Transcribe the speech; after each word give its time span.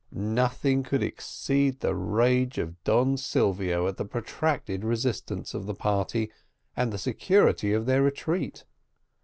Nothing 0.11 0.81
could 0.81 1.03
exceed 1.03 1.79
the 1.81 1.93
rage 1.93 2.57
of 2.57 2.83
Don 2.83 3.17
Silvio 3.17 3.85
at 3.85 3.97
the 3.97 4.03
protracted 4.03 4.83
resistance 4.83 5.53
of 5.53 5.67
the 5.67 5.75
party, 5.75 6.31
and 6.75 6.91
the 6.91 6.97
security 6.97 7.71
of 7.71 7.85
their 7.85 8.01
retreat. 8.01 8.65